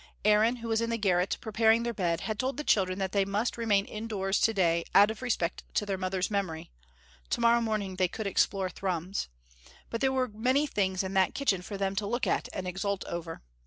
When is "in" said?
0.81-0.89, 11.03-11.13